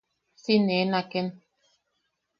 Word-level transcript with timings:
Si 0.41 0.55
nee 0.65 0.83
naken. 0.91 1.27